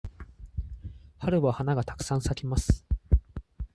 [1.19, 2.83] 春は花がたくさん咲きます。